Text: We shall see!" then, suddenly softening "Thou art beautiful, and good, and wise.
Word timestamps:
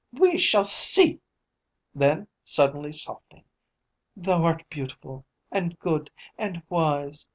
We 0.13 0.39
shall 0.39 0.63
see!" 0.63 1.19
then, 1.93 2.27
suddenly 2.43 2.91
softening 2.91 3.43
"Thou 4.17 4.43
art 4.45 4.67
beautiful, 4.67 5.27
and 5.51 5.77
good, 5.77 6.09
and 6.39 6.63
wise. 6.69 7.27